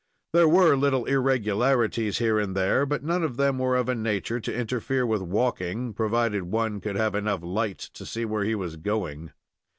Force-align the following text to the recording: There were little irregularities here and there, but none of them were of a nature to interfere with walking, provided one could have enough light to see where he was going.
There 0.33 0.47
were 0.49 0.75
little 0.75 1.05
irregularities 1.05 2.17
here 2.17 2.39
and 2.39 2.55
there, 2.55 2.87
but 2.87 3.03
none 3.03 3.21
of 3.21 3.37
them 3.37 3.59
were 3.59 3.75
of 3.75 3.87
a 3.87 3.93
nature 3.93 4.39
to 4.39 4.51
interfere 4.51 5.05
with 5.05 5.21
walking, 5.21 5.93
provided 5.93 6.41
one 6.45 6.81
could 6.81 6.95
have 6.95 7.13
enough 7.13 7.43
light 7.43 7.77
to 7.93 8.03
see 8.07 8.25
where 8.25 8.43
he 8.43 8.55
was 8.55 8.77
going. 8.77 9.31